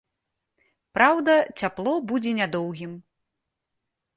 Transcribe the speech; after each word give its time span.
Праўда, 0.95 1.35
цяпло 1.63 1.93
будзе 2.13 2.31
нядоўгім. 2.41 2.99